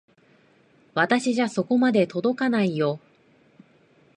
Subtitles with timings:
[0.95, 2.99] 私じゃそこまで届かないよ。